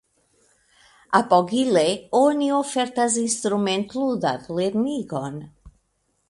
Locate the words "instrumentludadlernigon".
3.25-5.39